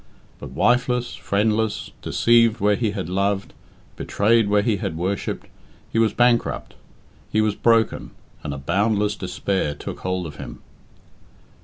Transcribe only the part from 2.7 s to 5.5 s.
he had loved, betrayed where he had worshipped,